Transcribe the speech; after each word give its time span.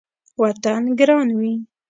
وطن 0.41 0.83
ګران 0.99 1.27
وي 1.37 1.51